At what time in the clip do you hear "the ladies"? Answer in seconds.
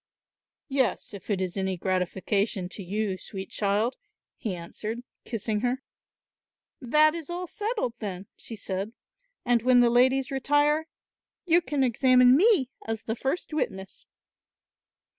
9.81-10.31